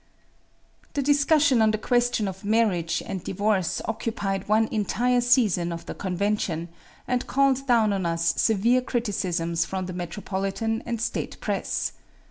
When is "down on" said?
7.67-8.07